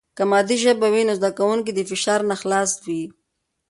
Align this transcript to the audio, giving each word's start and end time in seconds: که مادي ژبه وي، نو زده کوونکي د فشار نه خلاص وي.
که 0.17 0.23
مادي 0.31 0.57
ژبه 0.63 0.87
وي، 0.93 1.03
نو 1.07 1.13
زده 1.19 1.29
کوونکي 1.37 1.71
د 1.73 1.79
فشار 1.89 2.21
نه 2.29 2.35
خلاص 2.41 2.71
وي. 2.85 3.03